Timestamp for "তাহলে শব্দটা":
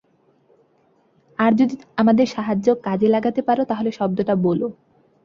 3.65-4.33